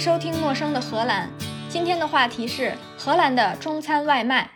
[0.00, 1.28] 收听《陌生的荷兰》，
[1.68, 4.52] 今天的话题是荷兰的中餐外卖。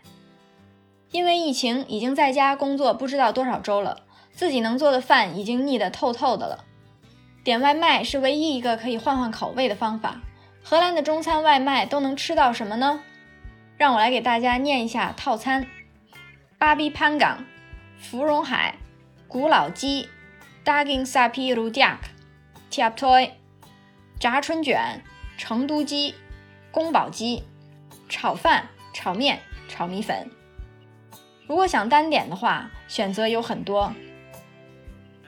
[1.10, 6.64] 因为疫情，已经在家工作不知道多少周了，自己能做的饭已经腻得透透的了。
[7.44, 10.22] 点外卖是唯一一个可以换换口味的方法。
[10.62, 13.00] 荷兰的中餐外卖都能吃到什么呢？
[13.76, 15.66] 让我来给大家念一下套餐：
[16.56, 17.44] 巴比潘港、
[17.98, 18.76] 芙蓉海、
[19.28, 20.08] 古老鸡、
[20.64, 21.98] Daging sapi rujak、
[22.70, 23.32] Tiap toy、
[24.18, 25.02] 炸春卷。
[25.36, 26.14] 成都鸡、
[26.70, 27.44] 宫保鸡、
[28.08, 30.30] 炒饭、炒面、炒米粉。
[31.46, 33.92] 如果想单点的话，选择有很多：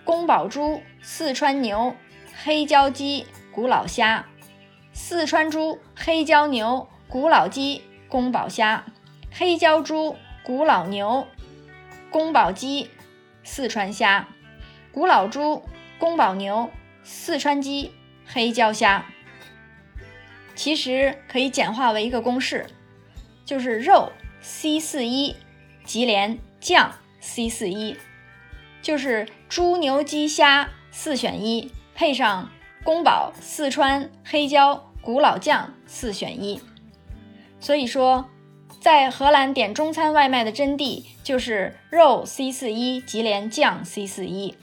[0.04, 1.94] 宫保猪、四川牛、
[2.42, 4.24] 黑椒鸡、古老虾；
[4.92, 8.84] 四川猪、黑椒牛、古老鸡、宫保虾；
[9.30, 11.26] 黑椒猪、古老牛、
[12.10, 12.90] 宫保鸡、
[13.42, 14.26] 四川虾；
[14.92, 15.62] 古老猪、
[15.98, 16.70] 宫保牛、
[17.02, 17.92] 四川鸡、
[18.26, 19.04] 黑椒虾。
[20.56, 22.66] 其实可以简化为一个公式，
[23.44, 25.36] 就是肉 C 四一，
[25.84, 27.96] 吉连酱 C 四一，
[28.82, 32.50] 就是猪牛鸡虾四选一，配上
[32.82, 36.60] 宫保四川黑椒古老酱四选一。
[37.60, 38.28] 所以说，
[38.80, 44.56] 在荷兰点中餐外卖的真谛就是肉 C 四一，吉连酱 C 四一。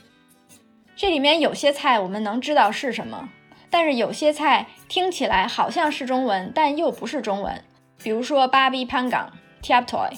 [0.95, 3.29] 这里面有些菜我们能知道是什么。
[3.73, 7.63] 但是有些菜听起来好像是中文，但又不是中文。
[8.03, 10.11] 比如说巴比潘港 （Tiap Toy），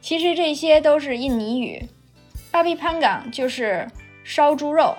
[0.00, 1.90] 其实这些都是印尼语。
[2.50, 3.86] 巴比潘港就是
[4.24, 4.96] 烧猪肉，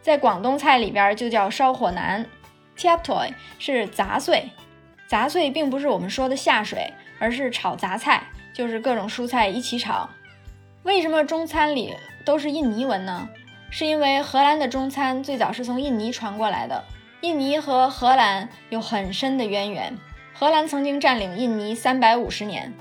[0.00, 2.24] 在广东菜里边就叫烧火腩。
[2.76, 4.48] Tiap Toy 是杂碎，
[5.08, 8.22] 杂碎并不是我们说的下水，而是炒杂菜，
[8.54, 10.08] 就是各种蔬菜一起炒。
[10.84, 13.28] 为什么中餐里都是印尼文呢？
[13.70, 16.84] 是因为荷兰的中餐最早是从印尼传过来的。
[17.20, 19.96] 印尼和荷兰有很深的渊源。
[20.32, 22.72] 荷兰曾经占领印尼三百五十年，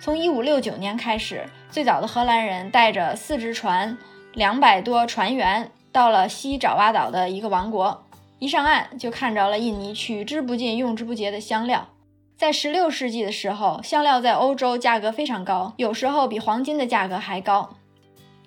[0.00, 3.96] 从一五六九年开始，最早的荷兰人带着四只船、
[4.32, 8.04] 两百多船员到了西爪哇岛的一个王国，
[8.40, 11.88] 一上岸就看着了印尼取之不尽、用之不竭的香料。
[12.36, 17.76] 在十六世纪的时候，香料在欧洲价格非常高，有时候比黄金的价格还高。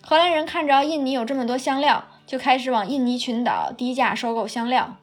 [0.10, 4.96] 荷兰人看着印尼有这么多香料，就开始往印尼群岛低价收购香料。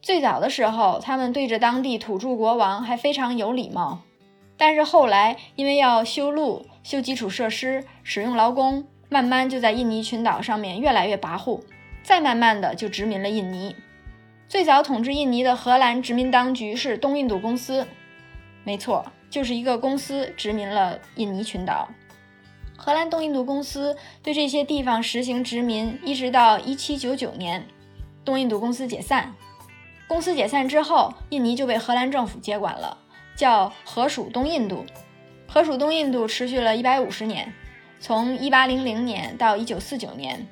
[0.00, 4.02] 最早的时候，他们对着当地土著国王还非常有礼貌。
[4.56, 11.60] 但是后来，因为要修路、修基础设施、使用劳工，慢慢就在印尼群岛上面越来越跋扈。
[12.04, 13.74] 再慢慢的就殖民了印尼。
[14.46, 17.84] 最早统治印尼的荷兰殖民当局是东印度公司，
[18.62, 21.88] 没错，就是一个公司殖民了印尼群岛。
[22.76, 27.64] 荷兰东印度公司对这些地方实行殖民，一直到一七九九年，
[28.24, 29.32] 东印度公司解散。
[30.08, 32.98] 公司解散之后，印尼就被荷兰政府接管了，
[33.36, 34.84] 叫荷属东印度。
[35.46, 37.52] 荷属东印度持续了一百五十年，
[38.00, 40.46] 从一八零零年到一九四九年。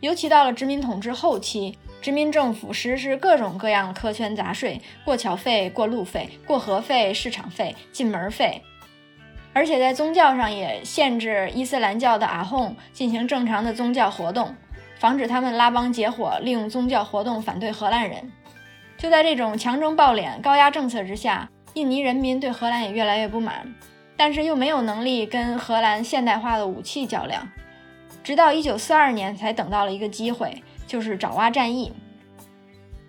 [0.00, 8.62] 尤其到了殖民统治后期，殖民政府实施各种各样的苛捐杂税：过桥费、过路费、过河费、市场费、进门费。
[9.58, 14.54] 而且在宗教上也限制伊斯兰教的阿訇进行正常的宗教活动，
[15.00, 18.30] 防止他们拉帮结伙，利用宗教活动反对荷兰人。
[18.96, 23.74] 就在这种强征暴敛、高压政策之下，印尼人民对荷兰也越来越不满，
[24.16, 27.50] 但是又没有能力跟荷兰现代化的武器较量。
[28.22, 31.92] 直到1942年才等到了一个机会，就是爪哇战役。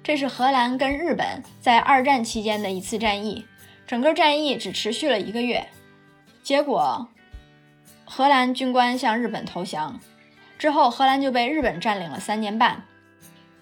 [0.02, 3.46] 这是荷兰跟日本在二战期间的一次战役，
[3.86, 5.68] 整个战役只持续了一个月。
[6.42, 7.08] 结果，
[8.06, 10.00] 荷兰军官向日本投降
[10.58, 12.84] 之后，荷兰就被日本占领了三年半。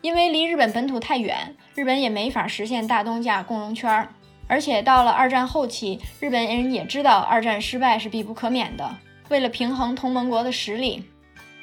[0.02, 4.08] 因为离日本本土太远，日本也没法实现大东亚共荣圈。
[4.48, 8.90] 而且到了二战后期，日本人也知道二战失败是必不可免的。
[9.28, 11.04] 为了平衡同盟国的实力，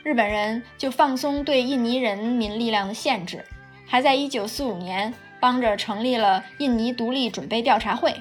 [0.02, 3.42] 日本人就放松对印尼人民力量的限制，
[3.86, 8.14] 还在1945年帮着成立了印尼独立准备调查会。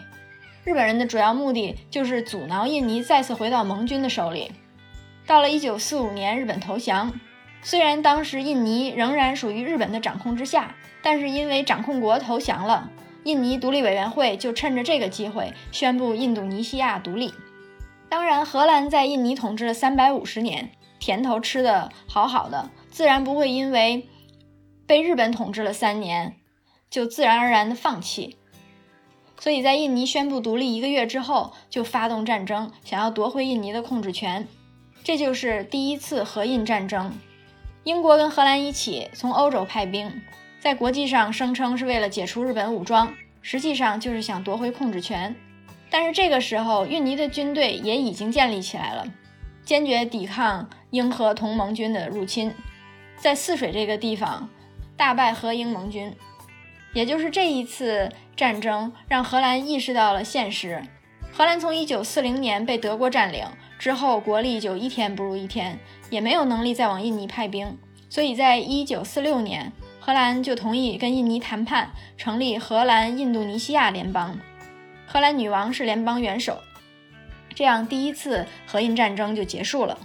[0.66, 4.52] 日本人的主要目的就是阻挠印尼再次回到盟军的手里。
[5.28, 7.20] 到了1945年，日本投降。
[7.62, 12.90] 虽然当时印尼仍然属于日本的掌控之下，但是因为掌控国投降了，
[13.24, 17.34] 印尼独立委员会就趁着这个机会宣布印度尼西亚独立。
[18.10, 24.08] 当然，荷兰在印尼统治了三百五十年，甜头吃得好好的，自然不会因为
[24.88, 26.36] 被日本统治了三年
[26.90, 28.38] 就自然而然的放弃。
[29.44, 34.48] 所以在印尼宣布独立一个月之后，就发动战争，想要夺回印尼的控制权。
[35.04, 37.12] 这就是第一次荷印战争。
[37.84, 40.22] 英国跟荷兰一起从欧洲派兵，
[40.62, 45.36] 在国际上声称是为了解除日本武装，实际上就是想夺回控制权。
[45.90, 49.06] 但是这个时候，印尼的军队也已经建立起来了，
[49.66, 52.54] 坚决抵抗英荷同盟军的入侵，
[53.18, 54.48] 在泗水这个地方
[54.96, 56.16] 大败荷英盟军。
[56.94, 60.82] 也就是这一次战争，让荷兰意识到了现实。
[61.32, 63.44] 荷兰从1940年被德国占领
[63.80, 65.80] 之后，国力就一天不如一天，
[66.12, 74.38] 也没有能力再往印尼派兵，所以在1946年，荷兰就同意跟印尼谈判，成立荷兰印度尼西亚联邦。
[75.08, 76.60] 荷兰女王是联邦元首，
[77.56, 79.98] 这样第一次荷印战争就结束了。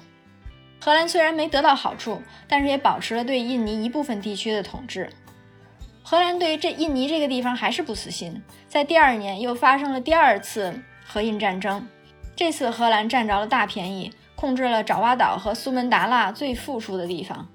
[0.81, 5.11] 荷兰虽然没得到好处，但是也保持了对印尼一部分地区的统治。
[6.11, 11.87] 荷兰对于这印尼这个地方还是不死心，在第二年又发生了第二次荷印战争。
[12.35, 17.47] 这次荷兰占着了大便宜，控制了爪哇岛和苏门答腊最富庶的地方。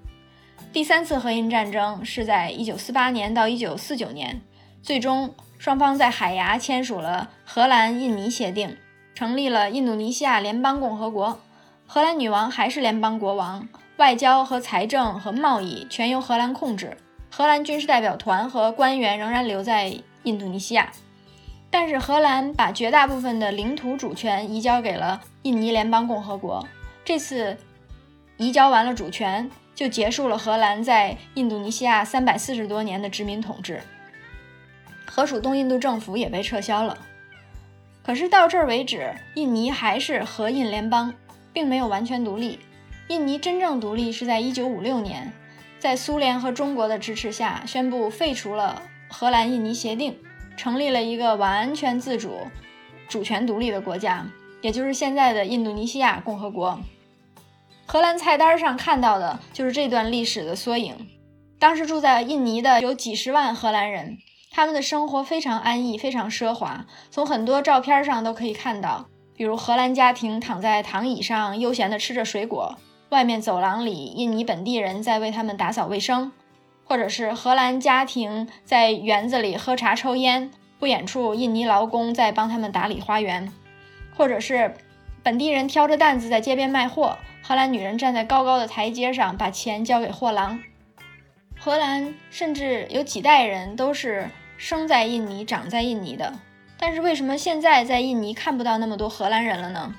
[0.71, 4.41] 第三次荷印战争是在1948年到1949年，
[4.83, 5.33] 最终。
[5.57, 8.77] 双方在海牙签署了荷兰印尼协定，
[9.15, 11.39] 成立了印度尼西亚联邦共和国。
[11.87, 13.67] 荷兰女王还是联邦国王，
[13.97, 16.97] 外交和财政和贸易全由荷兰控制。
[17.35, 19.91] 荷兰军事代表团和官员仍然留在
[20.21, 20.91] 印度尼西亚，
[21.71, 26.63] 但是荷兰把绝大部分的领土主权移交给了印尼联邦共和国。
[27.03, 27.57] 这次
[28.37, 33.81] 移交完了主权，就结束了荷兰在印度尼西亚三百四十多年的殖民统治。
[35.07, 36.95] 荷属东印度政府也被撤销了，
[38.03, 41.11] 可是到这儿为止，印尼还是荷印联邦，
[41.51, 42.59] 并没有完全独立。
[43.07, 45.33] 印尼真正独立是在1956年，
[45.83, 50.17] 在苏联和中国的支持下，宣布废除了荷兰印尼协定，
[50.55, 52.47] 成立了一个完全自主、
[53.09, 54.25] 主权独立的国家，
[54.61, 56.79] 也就是现在的印度尼西亚共和国。
[57.85, 60.95] 荷兰菜单上看到的就是这段历史的缩影。
[61.59, 64.19] 当时住在印尼的有几十万荷兰人。
[64.51, 66.85] 他们的生活非常安逸，非常奢华。
[67.11, 72.77] 从很多照片上都可以看到，比如荷兰家庭躺在躺椅上悠闲地吃着水果，
[73.13, 76.31] 外面走廊里印尼本地人在为他们打扫卫生，
[76.83, 80.49] 或者是荷兰家庭在园子里喝茶抽烟，
[80.79, 83.53] 不远处印尼劳工在帮他们打理花园，
[84.17, 84.73] 或者是
[85.21, 90.59] 本地人挑着担子在街边卖货，荷兰女人站在高高的台阶上把钱交给货郎。
[91.59, 94.27] 荷兰甚至有几代人都是。
[94.55, 96.31] 生在印尼、长在印尼的，
[96.77, 99.93] 但是为什么现在在印尼看不到那么多荷兰人了呢？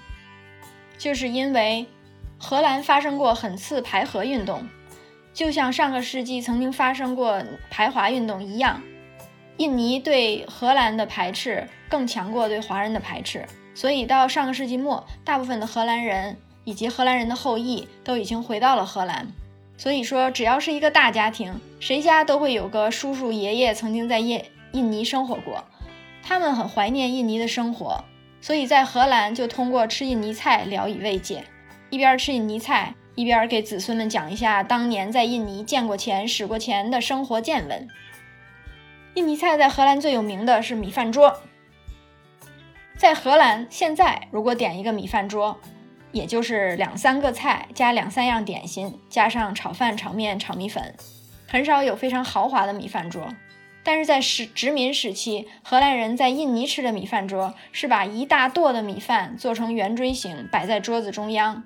[0.97, 1.85] 就是因为
[2.39, 4.69] 荷兰发生过很次排荷运动，
[5.33, 8.83] 就像上个世纪曾经发生过排华运动一样。
[9.57, 19.29] 印尼对荷兰的排斥更强过对华人的排斥，所以到上个世纪末，大部分的荷兰人以及荷兰人的后裔都已经回到了荷兰。
[19.77, 24.43] 所以说，只要是一个大家庭，谁家都会有个叔叔爷爷曾经在印
[24.73, 25.65] 印尼生活过，
[26.23, 28.05] 他们很怀念印尼的生活，
[28.41, 31.45] 所以在荷兰就通过吃印尼菜聊以慰藉，
[31.91, 37.89] 一边吃印尼菜，一边给子孙们讲一下当年在印尼见过钱、使过钱的生活见闻。
[39.15, 41.41] 印尼菜在荷兰最有名的是米饭桌，
[42.97, 45.61] 在荷兰现在如果点一个米饭桌。
[46.13, 50.95] 也就是两三个菜加两三样点心，加上炒饭、炒面、炒米粉，
[51.49, 53.27] 很少有非常豪华的米饭桌。
[53.85, 61.63] 但是在时殖民时期，荷兰人在印尼吃的米饭桌是把一大垛的米饭做成圆锥形摆在桌子中央，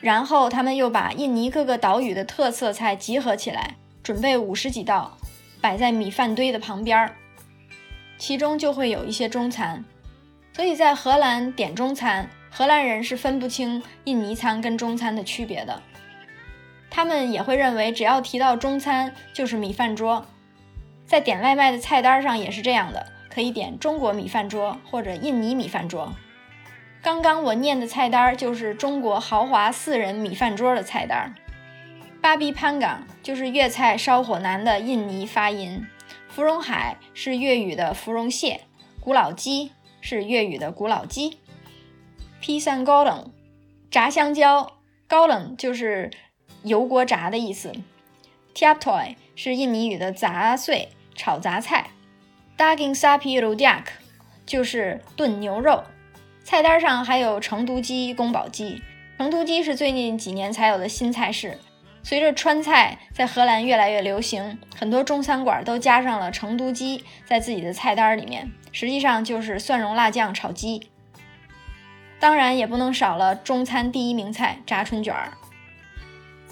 [0.00, 5.18] 然后他们又把印尼各个岛屿的特色菜集合起来，准备五十几道
[5.60, 7.16] 摆在米饭堆的旁边儿，
[8.16, 9.84] 其中就会有一些中餐。
[10.54, 12.30] 所以在荷兰点中餐。
[12.56, 15.82] 荷兰人是分不清印尼餐跟中餐的区别的，
[16.88, 20.24] 他们也会认为只要提到中餐就是米饭桌，
[21.06, 26.14] 在点外卖的菜单上也是这样的，可以点中国米饭桌或者印尼米饭桌。
[27.02, 31.34] 刚刚我念的菜单就是中国豪华四人米饭桌的菜单。
[32.22, 35.86] 巴比潘港就是粤菜烧火腩的印尼发音，
[36.28, 38.62] 芙蓉海是粤语的芙蓉蟹，
[38.98, 41.38] 古老鸡是粤语的古老鸡。
[42.40, 43.30] 披萨高冷，
[43.90, 46.10] 炸香蕉高冷就是
[46.62, 47.72] 油锅炸的意思。
[48.54, 51.88] Tiaptoy 是印尼语的杂碎炒杂菜。
[52.56, 53.84] Daging sapi rojak
[54.46, 55.82] 就是炖牛肉。
[56.44, 58.82] 菜单上还有成都鸡、宫保鸡。
[59.16, 61.58] 成都鸡是最近几年才有的新菜式。
[62.02, 70.90] 随着川菜在荷兰越来越流行，很多中餐馆都加上了成都鸡在自己的菜单里面，实际上就是蒜蓉辣酱炒鸡。
[72.20, 75.32] 当然也不能少了中餐第一名菜炸春卷儿。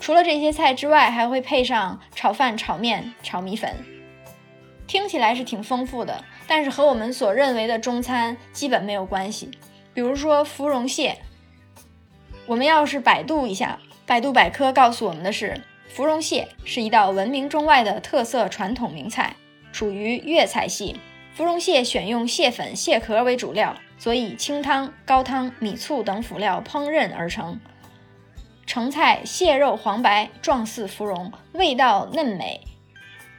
[0.02, 3.72] 除了这些菜之外，还会配上炒饭、炒面、炒米粉。
[4.88, 9.48] 听起来是挺丰富的，但是和我们所认为的中餐基本没有关系。
[9.94, 11.18] 比如说芙蓉蟹，
[12.46, 19.36] 我们要是百度一下，百度百科告诉我们的是，芙蓉蟹是一道闻名中外的特色传统名菜，
[19.70, 20.96] 属于粤菜系。
[21.36, 27.60] 芙蓉蟹选用蟹粉、蟹壳为主料，所以清汤、高汤、米醋等辅料烹饪而成。
[28.72, 32.62] 成菜蟹肉黄白，状似芙蓉，味道嫩美，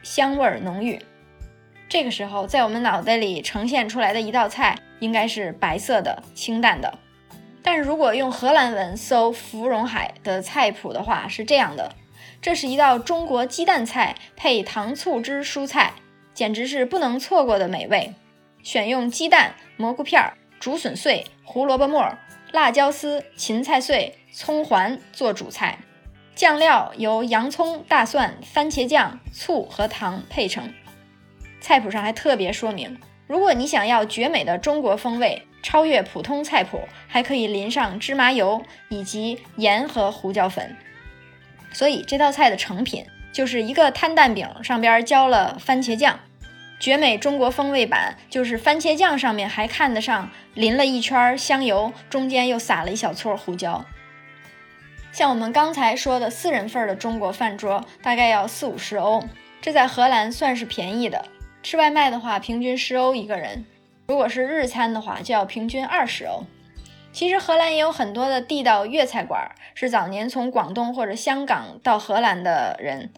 [0.03, 1.03] 香味浓郁。
[1.89, 6.99] 这个时候，在我们脑袋里呈现出来的一道菜应该是白色的、清淡的。
[7.63, 11.95] 但如果用荷兰文搜芙蓉海的菜谱的话，是这样的：
[12.39, 15.93] 这是一道中国鸡蛋菜配糖醋汁蔬菜。
[16.35, 18.13] 简直是不能错过的美味。
[18.61, 22.07] 选用鸡蛋、蘑菇片、竹笋碎、胡萝卜末、
[22.51, 25.77] 辣椒丝、芹菜碎、葱环做主菜，
[26.35, 30.73] 酱料由洋葱、大蒜、番茄酱、醋和糖配成。
[31.61, 40.75] 菜谱上还特别说明，如果你想要绝美的中国风味，超越普通菜谱，还可以淋上芝麻油以及盐和胡椒粉。
[41.71, 43.05] 所以这道菜的成品。
[43.31, 46.19] 就是一个摊蛋饼，上边浇了番茄酱，
[46.79, 53.83] 绝美中国风味版就是番茄酱上面还看得上淋了一圈香油，中间又撒了一小撮胡椒。
[55.13, 59.23] 像我们刚才说的四人份的中国饭桌，大概要四五十欧，
[59.61, 61.23] 这在荷兰算是便宜的。
[61.61, 63.63] 吃外卖的话，平均十欧一个人；
[64.07, 66.43] 如果是日餐的话，就要平均二十欧。
[67.11, 73.11] 其实荷兰也有很多的地道粤菜馆，是早年从广东或者香港到荷兰的人。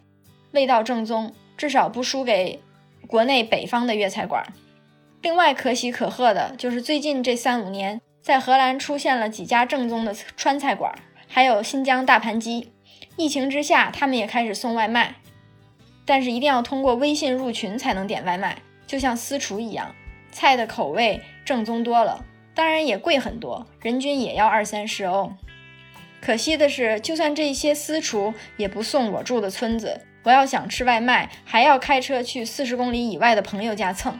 [0.52, 2.62] 味道正宗，至少不输给
[3.08, 4.46] 国内北方的粤菜馆。
[5.22, 10.94] 另外可喜可贺的就是最近这三五年，在荷兰出现了几家正宗的川菜馆，
[11.36, 12.72] 还有新疆大盘鸡。
[13.18, 15.16] 疫情之下，他们也开始送外卖，
[16.06, 19.94] 但是一定要通过微信入群才能点外卖，就像私厨一样，
[20.32, 22.24] 菜的口味正宗多了，
[22.54, 25.30] 当然也贵很多，人均也要二三十欧。
[26.22, 30.00] 可惜的是，就算这些私厨也不送我住的村子。
[30.24, 34.18] 我要想吃外卖，还要开车去四十公里以外的朋友家蹭。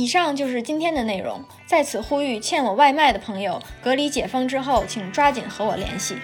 [0.00, 6.16] 以上就是今天的内容，在此呼吁欠我外卖的朋友，隔离解封之后，请抓紧和我联系。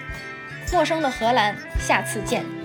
[0.73, 2.56] 陌生的荷兰，下次见。